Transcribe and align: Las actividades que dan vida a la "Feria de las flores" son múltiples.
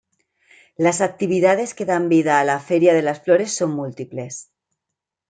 Las 0.77 0.99
actividades 0.99 1.75
que 1.75 1.85
dan 1.85 2.09
vida 2.09 2.39
a 2.39 2.43
la 2.43 2.59
"Feria 2.59 2.95
de 2.95 3.03
las 3.03 3.21
flores" 3.21 3.53
son 3.55 3.69
múltiples. 3.75 4.49